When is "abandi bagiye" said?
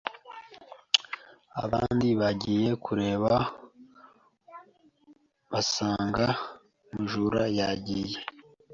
1.63-2.69